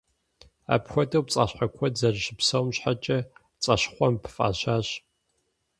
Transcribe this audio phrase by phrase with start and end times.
[0.73, 3.17] Апхуэдэу пцӏащхъуэ куэд зэрыщыпсэум щхьэкӏэ
[3.57, 4.87] «Пцӏащхъуэмб» фӏащащ.